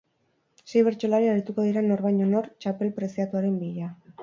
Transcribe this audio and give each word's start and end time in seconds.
Sei 0.71 0.81
bertsolari 0.87 1.29
arituko 1.33 1.67
dira 1.67 1.85
nor 1.89 2.03
baino 2.07 2.31
nor, 2.33 2.51
txapel 2.65 2.93
preziatuaren 2.99 3.63
bila. 3.65 3.95